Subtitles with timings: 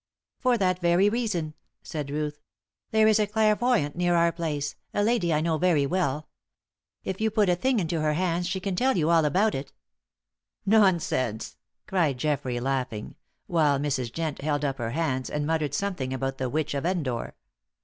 [0.39, 1.53] "For that very reason,"
[1.83, 2.39] said Ruth.
[2.89, 6.27] "There is a clairvoyant near our place, a lady I know very well.
[7.03, 9.71] If you put a thing into her hands she can tell you all about it."
[10.65, 13.13] "Nonsense!" cried Geoffrey, laughing,
[13.45, 14.11] while Mrs.
[14.11, 17.35] Jent held up her hands and muttered something about the Witch of Endor.